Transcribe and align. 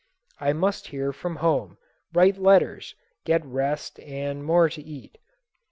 I 0.39 0.51
must 0.51 0.87
hear 0.87 1.13
from 1.13 1.35
home, 1.35 1.77
write 2.11 2.39
letters, 2.39 2.95
get 3.23 3.45
rest 3.45 3.99
and 3.99 4.43
more 4.43 4.67
to 4.67 4.81
eat. 4.81 5.19